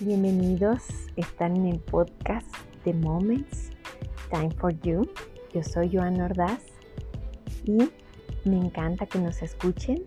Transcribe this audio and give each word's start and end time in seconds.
bienvenidos. 0.00 0.82
Están 1.16 1.56
en 1.56 1.66
el 1.66 1.80
podcast 1.80 2.46
The 2.84 2.94
Moments, 2.94 3.70
Time 4.30 4.50
for 4.52 4.72
You. 4.82 5.08
Yo 5.52 5.62
soy 5.64 5.90
Joana 5.92 6.26
Ordaz 6.26 6.62
y 7.64 7.78
me 8.44 8.58
encanta 8.58 9.06
que 9.06 9.18
nos 9.18 9.42
escuchen. 9.42 10.04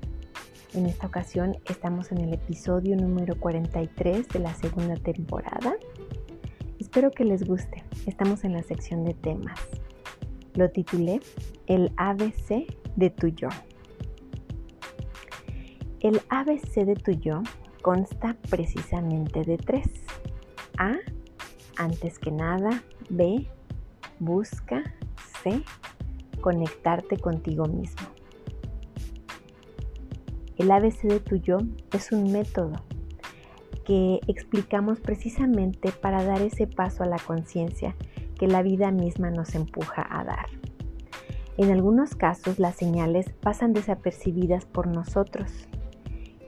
En 0.73 0.85
esta 0.85 1.07
ocasión 1.07 1.57
estamos 1.65 2.13
en 2.13 2.19
el 2.19 2.33
episodio 2.33 2.95
número 2.95 3.37
43 3.37 4.29
de 4.29 4.39
la 4.39 4.53
segunda 4.53 4.95
temporada. 4.95 5.75
Espero 6.79 7.11
que 7.11 7.25
les 7.25 7.43
guste. 7.43 7.83
Estamos 8.05 8.45
en 8.45 8.53
la 8.53 8.63
sección 8.63 9.03
de 9.03 9.13
temas. 9.13 9.59
Lo 10.53 10.69
titulé 10.69 11.19
El 11.67 11.91
ABC 11.97 12.65
de 12.95 13.09
tu 13.09 13.27
yo. 13.27 13.49
El 15.99 16.21
ABC 16.29 16.85
de 16.85 16.95
tu 16.95 17.11
yo 17.11 17.43
consta 17.81 18.35
precisamente 18.49 19.43
de 19.43 19.57
tres. 19.57 19.87
A, 20.77 20.95
antes 21.77 22.19
que 22.19 22.31
nada. 22.31 22.83
B, 23.09 23.47
busca. 24.19 24.83
C, 25.43 25.63
conectarte 26.39 27.17
contigo 27.17 27.65
mismo. 27.65 28.07
El 30.57 30.71
ABC 30.71 31.01
de 31.01 31.19
tu 31.19 31.37
yo 31.37 31.57
es 31.91 32.11
un 32.11 32.31
método 32.31 32.73
que 33.85 34.19
explicamos 34.27 34.99
precisamente 34.99 35.91
para 35.91 36.23
dar 36.23 36.41
ese 36.41 36.67
paso 36.67 37.01
a 37.01 37.07
la 37.07 37.17
conciencia 37.17 37.95
que 38.37 38.47
la 38.47 38.61
vida 38.61 38.91
misma 38.91 39.31
nos 39.31 39.55
empuja 39.55 40.05
a 40.07 40.23
dar. 40.23 40.45
En 41.57 41.71
algunos 41.71 42.13
casos 42.13 42.59
las 42.59 42.75
señales 42.75 43.33
pasan 43.41 43.73
desapercibidas 43.73 44.65
por 44.65 44.85
nosotros 44.85 45.67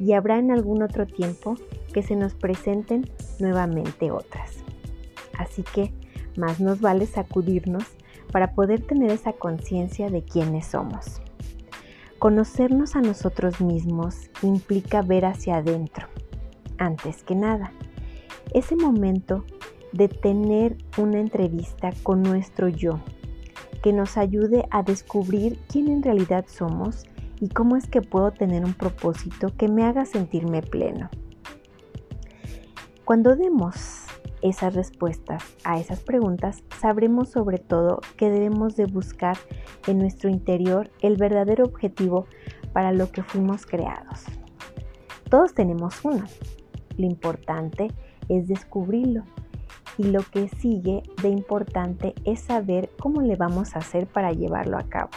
y 0.03 0.12
habrá 0.13 0.38
en 0.38 0.52
algún 0.52 0.84
otro 0.84 1.07
tiempo 1.07 1.55
que 1.94 2.03
se 2.03 2.17
nos 2.17 2.33
presenten 2.33 3.09
nuevamente 3.39 4.11
otras. 4.11 4.58
Así 5.38 5.64
que 5.64 5.94
más 6.36 6.59
nos 6.59 6.81
vale 6.81 7.05
sacudirnos 7.05 7.86
para 8.31 8.53
poder 8.53 8.86
tener 8.86 9.11
esa 9.11 9.31
conciencia 9.31 10.09
de 10.09 10.23
quiénes 10.23 10.66
somos. 10.66 11.22
Conocernos 12.19 12.97
a 12.97 13.02
nosotros 13.02 13.61
mismos 13.61 14.30
implica 14.42 15.02
ver 15.02 15.25
hacia 15.25 15.58
adentro, 15.58 16.08
antes 16.77 17.23
que 17.23 17.36
nada. 17.36 17.72
Ese 18.53 18.75
momento 18.75 19.45
de 19.94 20.09
tener 20.09 20.77
una 20.97 21.20
entrevista 21.20 21.92
con 22.03 22.23
nuestro 22.23 22.67
yo, 22.67 22.99
que 23.81 23.94
nos 23.94 24.17
ayude 24.17 24.66
a 24.70 24.83
descubrir 24.83 25.59
quién 25.70 25.88
en 25.88 26.03
realidad 26.03 26.45
somos 26.47 27.05
y 27.44 27.49
cómo 27.49 27.75
es 27.75 27.88
que 27.88 28.02
puedo 28.02 28.31
tener 28.31 28.63
un 28.63 28.73
propósito 28.73 29.49
que 29.58 29.67
me 29.67 29.83
haga 29.83 30.05
sentirme 30.05 30.61
pleno. 30.61 31.09
Cuando 33.03 33.36
demos 33.36 34.05
esas 34.41 34.73
respuestas 34.73 35.44
a 35.66 35.77
esas 35.77 35.99
preguntas, 35.99 36.64
sabremos 36.80 37.27
sobre 37.27 37.58
todo 37.58 37.99
que 38.16 38.30
debemos 38.30 38.77
de 38.77 38.86
buscar 38.86 39.36
en 39.88 39.97
nuestro 39.97 40.30
interior 40.30 40.89
el 41.02 41.17
verdadero 41.17 41.66
objetivo 41.66 42.27
para 42.71 42.94
lo 42.94 43.11
que 43.11 43.23
fuimos 43.23 43.66
creados. 43.66 44.23
Todos 45.30 45.53
tenemos 45.53 45.99
uno. 46.05 46.23
Lo 46.95 47.05
importante 47.05 47.89
es 48.30 48.47
descubrirlo 48.47 49.25
y 49.97 50.03
lo 50.03 50.21
que 50.21 50.47
sigue 50.47 51.03
de 51.21 51.27
importante 51.27 52.14
es 52.23 52.39
saber 52.39 52.89
cómo 53.02 53.21
le 53.21 53.36
vamos 53.36 53.75
a 53.75 53.80
hacer 53.80 54.08
para 54.08 54.31
llevarlo 54.31 54.77
a 54.77 54.83
cabo. 54.83 55.11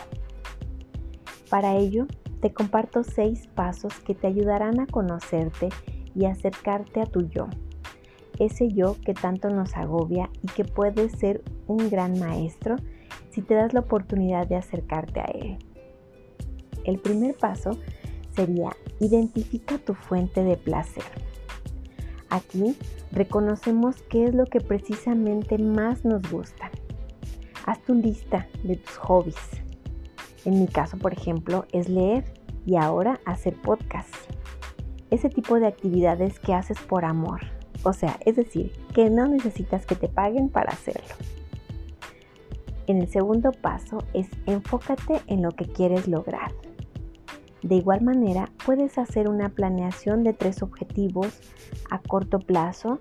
Para 1.51 1.77
ello, 1.77 2.07
te 2.41 2.53
comparto 2.53 3.05
seis 3.05 3.47
pasos 3.55 3.99
que 4.01 4.15
te 4.15 4.27
ayudarán 4.27 4.81
a 4.81 4.87
conocerte 4.87 5.69
y 6.15 6.25
acercarte 6.25 7.01
a 7.01 7.07
tu 7.07 7.29
yo. 7.29 7.47
Ese 8.39 8.69
yo 8.73 8.97
que 9.05 9.15
tanto 9.15 9.49
nos 9.49 9.77
agobia 9.77 10.29
y 10.43 10.49
que 10.49 10.65
puede 10.65 11.09
ser 11.09 11.43
un 11.67 11.89
gran 11.89 12.19
maestro 12.19 12.77
si 13.31 13.43
te 13.43 13.55
das 13.55 13.73
la 13.73 13.81
oportunidad 13.81 14.47
de 14.47 14.57
acercarte 14.57 15.21
a 15.21 15.25
él. 15.25 15.59
El 16.85 16.99
primer 16.99 17.37
paso 17.37 17.79
sería 18.35 18.77
identifica 19.01 19.79
tu 19.79 19.95
fuente 19.95 20.43
de 20.43 20.57
placer. 20.57 21.05
Aquí 22.29 22.77
reconocemos 23.13 24.03
qué 24.11 24.25
es 24.25 24.35
lo 24.35 24.47
que 24.47 24.61
precisamente 24.61 25.59
más 25.59 26.05
nos 26.05 26.29
gusta. 26.31 26.71
Haz 27.67 27.83
tu 27.83 27.95
lista 27.95 28.47
de 28.63 28.77
tus 28.77 28.97
hobbies 28.99 29.66
en 30.47 30.61
mi 30.61 30.69
caso, 30.69 30.97
por 30.97 31.13
ejemplo, 31.13 31.67
es 31.73 31.89
leer 31.89 32.25
y 32.65 32.77
ahora 32.77 33.21
hacer 33.27 33.61
podcast. 33.61 34.15
Ese 35.11 35.29
tipo 35.29 35.59
de 35.59 35.67
actividades 35.67 36.39
que 36.39 36.55
haces 36.55 36.79
por 36.79 37.05
amor. 37.05 37.41
O 37.83 37.93
sea, 37.93 38.17
es 38.25 38.37
decir, 38.37 38.73
que 38.95 39.11
no 39.11 39.27
necesitas 39.27 39.87
que 39.87 39.97
te 39.97 40.09
paguen 40.09 40.49
para 40.49 40.73
hacerlo. 40.73 41.15
En 42.87 43.03
el 43.03 43.09
segundo 43.09 43.51
paso 43.51 43.99
es 44.15 44.29
enfócate 44.47 45.21
en 45.27 45.43
lo 45.43 45.51
que 45.51 45.67
quieres 45.67 46.07
lograr. 46.07 46.53
De 47.63 47.75
igual 47.75 48.03
manera, 48.03 48.49
puedes 48.65 48.97
hacer 48.99 49.29
una 49.29 49.49
planeación 49.49 50.23
de 50.23 50.33
tres 50.33 50.63
objetivos 50.63 51.41
a 51.91 51.99
corto 51.99 52.39
plazo, 52.39 53.01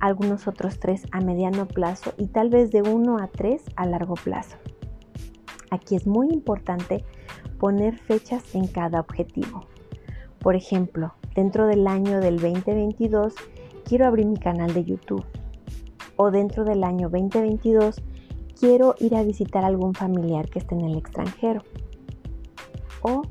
algunos 0.00 0.48
otros 0.48 0.80
tres 0.80 1.06
a 1.12 1.20
mediano 1.20 1.68
plazo 1.68 2.12
y 2.16 2.26
tal 2.26 2.50
vez 2.50 2.72
de 2.72 2.82
uno 2.82 3.18
a 3.18 3.28
tres 3.28 3.62
a 3.76 3.86
largo 3.86 4.14
plazo. 4.14 4.56
Aquí 5.72 5.96
es 5.96 6.06
muy 6.06 6.28
importante 6.28 7.02
poner 7.58 7.96
fechas 7.96 8.54
en 8.54 8.66
cada 8.66 9.00
objetivo. 9.00 9.64
Por 10.38 10.54
ejemplo, 10.54 11.14
dentro 11.34 11.66
del 11.66 11.86
año 11.86 12.20
del 12.20 12.38
2022 12.38 13.32
quiero 13.86 14.06
abrir 14.06 14.26
mi 14.26 14.36
canal 14.36 14.74
de 14.74 14.84
YouTube. 14.84 15.24
O 16.16 16.30
dentro 16.30 16.64
del 16.64 16.84
año 16.84 17.08
2022 17.08 18.02
quiero 18.60 18.96
ir 18.98 19.16
a 19.16 19.22
visitar 19.22 19.64
a 19.64 19.68
algún 19.68 19.94
familiar 19.94 20.50
que 20.50 20.58
esté 20.58 20.74
en 20.74 20.82
el 20.82 20.98
extranjero. 20.98 21.62
O, 23.00 23.22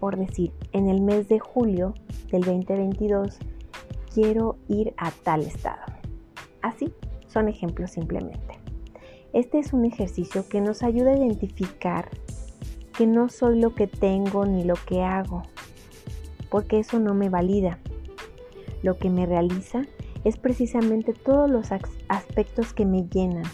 por 0.00 0.16
decir, 0.16 0.52
en 0.72 0.88
el 0.88 1.00
mes 1.00 1.28
de 1.28 1.38
julio 1.38 1.94
del 2.32 2.42
2022 2.42 3.38
quiero 4.12 4.56
ir 4.66 4.94
a 4.96 5.12
tal 5.12 5.42
estado. 5.42 5.82
Así, 6.60 6.92
son 7.28 7.46
ejemplos 7.46 7.92
simplemente. 7.92 8.61
Este 9.32 9.58
es 9.58 9.72
un 9.72 9.86
ejercicio 9.86 10.46
que 10.46 10.60
nos 10.60 10.82
ayuda 10.82 11.12
a 11.12 11.16
identificar 11.16 12.10
que 12.96 13.06
no 13.06 13.30
soy 13.30 13.58
lo 13.58 13.74
que 13.74 13.86
tengo 13.86 14.44
ni 14.44 14.62
lo 14.62 14.74
que 14.74 15.02
hago, 15.02 15.42
porque 16.50 16.78
eso 16.78 16.98
no 16.98 17.14
me 17.14 17.30
valida. 17.30 17.78
Lo 18.82 18.98
que 18.98 19.08
me 19.08 19.24
realiza 19.24 19.86
es 20.24 20.36
precisamente 20.36 21.14
todos 21.14 21.50
los 21.50 21.70
aspectos 22.08 22.74
que 22.74 22.84
me 22.84 23.08
llenan, 23.08 23.44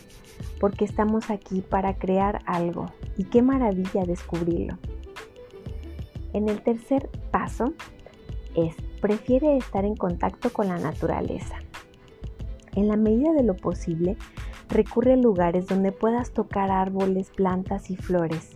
porque 0.59 0.85
estamos 0.85 1.31
aquí 1.31 1.61
para 1.61 1.95
crear 1.97 2.41
algo 2.47 2.87
y 3.17 3.25
qué 3.25 3.41
maravilla 3.43 4.03
descubrirlo. 4.05 4.79
En 6.33 6.49
el 6.49 6.61
tercer 6.61 7.09
paso 7.31 7.73
es, 8.57 8.75
prefiere 9.01 9.57
estar 9.57 9.85
en 9.85 9.95
contacto 9.95 10.53
con 10.53 10.67
la 10.67 10.79
naturaleza. 10.79 11.55
En 12.75 12.89
la 12.89 12.97
medida 12.97 13.33
de 13.33 13.45
lo 13.45 13.55
posible, 13.55 14.17
Recurre 14.69 15.15
a 15.15 15.17
lugares 15.17 15.67
donde 15.67 15.93
puedas 15.93 16.33
tocar 16.33 16.71
árboles, 16.71 17.31
plantas 17.31 17.91
y 17.91 17.97
flores, 17.97 18.51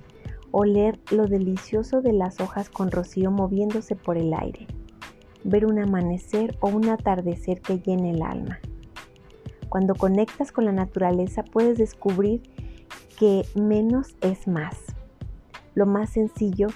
oler 0.51 1.01
lo 1.11 1.27
delicioso 1.27 2.03
de 2.03 2.13
las 2.13 2.39
hojas 2.41 2.69
con 2.69 2.91
rocío 2.91 3.31
moviéndose 3.31 3.97
por 3.97 4.19
el 4.19 4.35
aire, 4.35 4.67
ver 5.43 5.65
un 5.65 5.79
amanecer 5.79 6.57
o 6.61 6.69
un 6.69 6.91
atardecer 6.91 7.63
que 7.63 7.79
llene 7.79 8.11
el 8.11 8.23
alma. 8.23 8.61
Cuando 9.71 9.95
conectas 9.95 10.53
con 10.53 10.67
la 10.67 10.73
naturaleza 10.73 11.45
puedes 11.45 11.79
descubrir 11.79 12.43
que 13.19 13.47
menos 13.55 14.15
es 14.21 14.47
más. 14.47 14.77
Lo 15.75 15.87
más 15.87 16.11
sencillo 16.11 16.67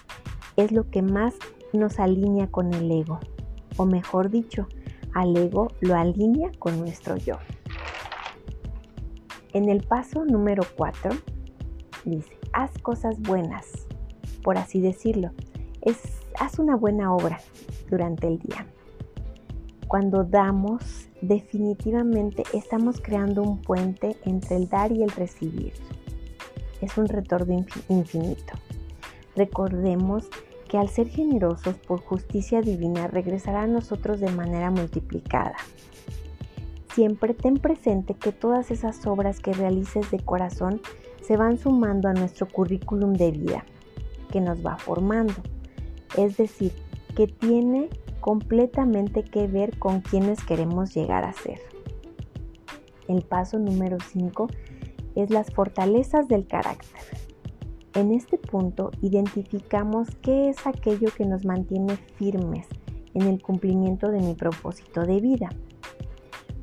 es 0.57 0.73
lo 0.73 0.89
que 0.91 1.03
más 1.03 1.35
nos 1.75 1.99
alinea 1.99 2.47
con 2.47 2.73
el 2.73 2.91
ego, 2.91 3.21
o 3.77 3.85
mejor 3.85 4.31
dicho, 4.31 4.67
al 5.13 5.37
ego 5.37 5.69
lo 5.81 5.95
alinea 5.95 6.51
con 6.59 6.81
nuestro 6.81 7.17
yo. 7.19 7.37
En 9.57 9.71
el 9.71 9.85
paso 9.85 10.27
número 10.27 10.65
4 10.77 11.13
dice, 12.05 12.37
haz 12.53 12.77
cosas 12.83 13.19
buenas, 13.19 13.65
por 14.43 14.59
así 14.59 14.83
decirlo. 14.83 15.31
Haz 16.39 16.59
una 16.59 16.77
buena 16.77 17.15
obra 17.15 17.41
durante 17.89 18.27
el 18.27 18.39
día. 18.39 18.67
Cuando 19.89 20.25
damos, 20.25 21.09
definitivamente 21.23 22.43
estamos 22.53 23.01
creando 23.01 23.41
un 23.41 23.63
puente 23.63 24.19
entre 24.27 24.57
el 24.57 24.69
dar 24.69 24.93
y 24.93 25.03
el 25.03 25.09
recibir. 25.09 25.73
Es 26.83 26.99
un 26.99 27.09
retorno 27.09 27.65
infinito. 27.89 28.53
Recordemos 29.37 30.29
que 30.69 30.77
al 30.77 30.91
ser 30.91 31.09
generosos 31.09 31.77
por 31.77 32.03
justicia 32.03 32.61
divina 32.61 33.07
regresará 33.07 33.63
a 33.63 33.67
nosotros 33.67 34.21
de 34.21 34.31
manera 34.33 34.71
multiplicada. 34.71 35.57
Siempre 36.97 37.35
ten 37.35 37.59
presente 37.59 38.15
que 38.15 38.33
todas 38.33 38.71
esas 38.71 39.07
obras 39.07 39.41
que 39.41 39.53
realices 39.53 40.11
de 40.11 40.19
corazón 40.19 40.81
se 41.21 41.37
van 41.37 41.59
sumando 41.59 42.09
a 42.09 42.15
nuestro 42.15 42.49
currículum 42.49 43.13
de 43.13 43.33
vida, 43.33 43.67
que 44.33 44.41
nos 44.41 44.65
va 44.65 44.79
formando. 44.79 45.35
Es 46.17 46.39
decir, 46.39 46.73
que 47.15 47.27
tiene 47.27 47.91
completamente 48.21 49.25
que 49.25 49.47
ver 49.47 49.79
con 49.79 50.01
quienes 50.01 50.43
queremos 50.43 50.95
llegar 50.95 51.25
a 51.25 51.35
ser. 51.35 51.61
El 53.09 53.21
paso 53.21 53.59
número 53.59 53.99
5 54.01 54.47
es 55.17 55.29
las 55.29 55.51
fortalezas 55.51 56.29
del 56.29 56.47
carácter. 56.47 57.03
En 57.93 58.11
este 58.11 58.39
punto 58.39 58.91
identificamos 59.03 60.09
qué 60.23 60.49
es 60.49 60.67
aquello 60.67 61.11
que 61.15 61.27
nos 61.27 61.45
mantiene 61.45 61.99
firmes 62.17 62.67
en 63.13 63.25
el 63.25 63.43
cumplimiento 63.43 64.11
de 64.11 64.21
mi 64.21 64.33
propósito 64.33 65.03
de 65.03 65.21
vida. 65.21 65.51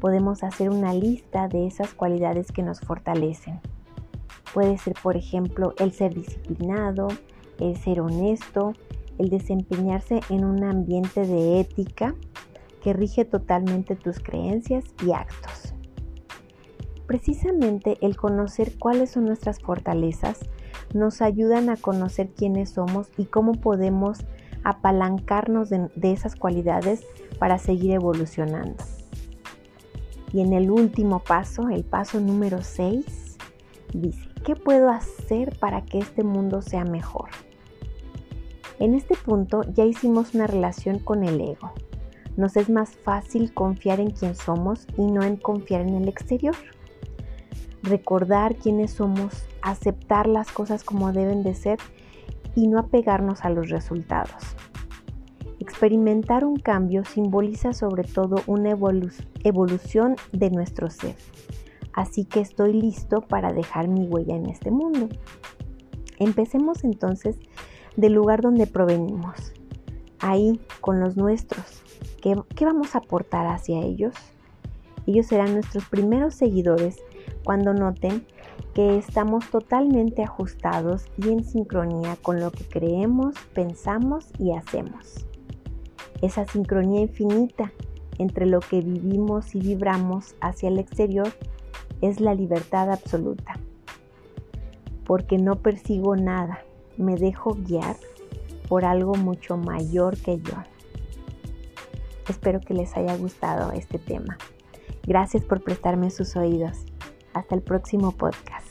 Podemos 0.04 0.44
hacer 0.44 0.70
una 0.70 0.94
lista 0.94 1.48
de 1.48 1.66
esas 1.66 1.94
cualidades 1.94 2.52
que 2.52 2.62
nos 2.62 2.82
fortalecen. 2.82 3.62
Puede 4.54 4.78
ser, 4.78 4.96
por 5.02 5.16
ejemplo, 5.16 5.74
el 5.78 5.94
ser 5.94 6.14
disciplinado, 6.14 7.08
el 7.58 7.78
ser 7.78 8.02
honesto, 8.02 8.74
el 9.18 9.30
desempeñarse 9.30 10.20
en 10.30 10.44
un 10.44 10.66
ambiente 10.66 11.26
de 11.26 11.62
ética 11.62 12.16
que 12.84 12.92
rige 12.92 13.24
totalmente 13.24 13.96
tus 13.96 14.20
creencias 14.20 14.84
y 15.08 15.14
actos. 15.14 15.74
Precisamente 17.08 17.98
el 18.02 18.18
conocer 18.18 18.78
cuáles 18.78 19.12
son 19.12 19.24
nuestras 19.24 19.62
fortalezas 19.62 20.42
nos 20.94 21.22
ayudan 21.22 21.70
a 21.70 21.78
conocer 21.78 22.28
quiénes 22.28 22.72
somos 22.72 23.08
y 23.18 23.24
cómo 23.24 23.54
podemos 23.54 24.26
apalancarnos 24.66 25.70
de, 25.70 25.90
esas 26.12 26.36
cualidades 26.36 27.06
para 27.40 27.58
seguir 27.58 27.92
evolucionando. 27.92 28.84
Y 30.34 30.42
en 30.42 30.52
el 30.52 30.72
último 30.72 31.20
paso, 31.20 31.70
el 31.70 31.84
paso 31.86 32.20
número 32.20 32.64
6, 32.64 33.38
dice, 33.94 34.30
¿qué 34.44 34.56
puedo 34.56 34.90
hacer 34.90 35.58
para 35.60 35.86
que 35.86 36.00
este 36.00 36.24
mundo 36.24 36.64
sea 36.64 36.84
mejor? 36.84 37.30
En 38.80 38.96
este 38.96 39.16
punto 39.16 39.62
ya 39.74 39.86
hicimos 39.86 40.34
una 40.34 40.48
relación 40.48 40.98
con 40.98 41.24
el 41.24 41.40
ego. 41.40 41.72
Nos 42.36 42.58
es 42.58 42.70
más 42.70 42.96
fácil 42.96 43.54
confiar 43.54 44.00
en 44.00 44.10
quien 44.10 44.36
somos 44.36 44.88
y 44.98 45.04
no 45.04 45.22
en 45.24 45.38
confiar 45.38 45.82
en 45.82 45.94
el 45.94 46.08
exterior. 46.08 46.56
Recordar 47.84 48.56
quiénes 48.56 48.92
somos, 48.92 49.46
aceptar 49.62 50.28
las 50.28 50.52
cosas 50.52 50.84
como 50.84 51.14
deben 51.14 51.44
de 51.44 51.54
ser 51.54 51.78
y 52.56 52.68
no 52.68 52.80
apegarnos 52.80 53.46
a 53.46 53.52
los 53.52 53.70
resultados. 53.70 54.56
Experimentar 55.84 56.46
un 56.46 56.56
cambio 56.56 57.04
simboliza 57.04 57.74
sobre 57.74 58.06
todo 58.06 58.38
una 58.48 58.70
evolución 58.70 60.16
de 60.32 60.50
nuestro 60.50 60.90
ser. 60.90 61.18
Así 61.92 62.24
que 62.24 62.40
estoy 62.40 62.72
listo 62.72 63.20
para 63.20 63.52
dejar 63.52 63.90
mi 63.90 64.08
huella 64.08 64.34
en 64.34 64.46
este 64.46 64.72
mundo. 64.72 65.10
Empecemos 66.20 66.86
entonces 66.86 67.36
del 67.98 68.14
lugar 68.14 68.42
donde 68.42 68.66
provenimos, 68.66 69.52
ahí 70.20 70.62
con 70.80 71.02
los 71.02 71.18
nuestros. 71.18 71.84
¿Qué, 72.22 72.42
¿Qué, 72.56 72.64
vamos 72.64 72.96
a 72.96 73.00
aportar 73.00 73.48
hacia 73.48 73.82
ellos? 73.82 74.14
Ellos 75.06 75.26
serán 75.26 75.54
nuestros 75.54 75.84
primeros 75.90 76.34
seguidores 76.34 76.96
cuando 77.44 77.74
noten 77.74 78.26
que 78.74 78.98
estamos 78.98 79.50
totalmente 79.50 80.24
ajustados 80.24 81.08
y 81.18 81.28
en 81.28 81.44
sincronía 81.44 82.16
con 82.22 82.40
lo 82.40 82.52
que 82.52 82.64
creemos, 82.64 83.36
pensamos 83.54 84.30
y 84.40 84.54
hacemos. 84.54 85.26
Esa 86.24 86.46
sincronía 86.46 87.02
infinita 87.02 87.74
entre 88.18 88.46
lo 88.46 88.62
que 88.62 88.80
vivimos 88.80 89.54
y 89.56 89.60
vibramos 89.60 90.36
hacia 90.40 90.70
el 90.70 90.80
exterior 90.80 91.28
es 92.00 92.22
la 92.22 92.34
libertad 92.34 92.90
absoluta. 92.90 93.60
Porque 95.04 95.38
no 95.38 95.58
persigo 95.58 96.16
nada, 96.16 96.64
me 96.96 97.18
dejo 97.18 97.56
guiar 97.56 97.98
por 98.70 98.86
algo 98.86 99.16
mucho 99.16 99.58
mayor 99.58 100.16
que 100.16 100.40
yo. 100.40 100.54
Espero 102.30 102.62
que 102.62 102.74
les 102.74 102.96
haya 102.96 103.18
gustado 103.18 103.74
este 103.74 104.00
tema. 104.00 104.38
Gracias 105.06 105.44
por 105.44 105.62
prestarme 105.62 106.10
sus 106.10 106.38
oídos. 106.38 106.86
Hasta 107.34 107.54
el 107.54 107.62
próximo 107.62 108.14
podcast. 108.14 108.63